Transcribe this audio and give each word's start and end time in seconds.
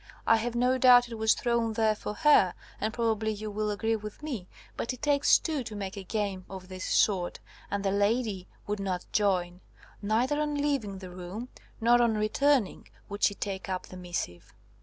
"I 0.25 0.37
have 0.37 0.55
no 0.55 0.79
doubt 0.79 1.07
it 1.09 1.13
was 1.13 1.35
thrown 1.35 1.73
there 1.73 1.93
for 1.93 2.15
her, 2.15 2.55
and 2.79 2.91
probably 2.91 3.31
you 3.31 3.51
will 3.51 3.69
agree 3.69 3.95
with 3.95 4.23
me. 4.23 4.47
But 4.75 4.93
it 4.93 5.03
takes 5.03 5.37
two 5.37 5.63
to 5.63 5.75
make 5.75 5.95
a 5.95 6.01
game 6.03 6.43
of 6.49 6.69
this 6.69 6.85
sort, 6.85 7.39
and 7.69 7.83
the 7.85 7.91
lady 7.91 8.47
would 8.65 8.79
not 8.79 9.05
join. 9.11 9.61
Neither 10.01 10.41
on 10.41 10.55
leaving 10.55 10.97
the 10.97 11.11
room 11.11 11.49
nor 11.79 12.01
on 12.01 12.15
returning 12.15 12.87
would 13.09 13.21
she 13.21 13.35
take 13.35 13.69
up 13.69 13.85
the 13.85 13.95
missive." 13.95 14.55